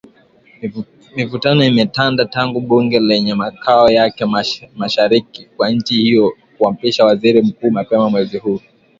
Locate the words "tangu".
2.25-2.59